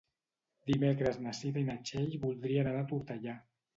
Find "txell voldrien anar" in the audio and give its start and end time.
1.91-2.83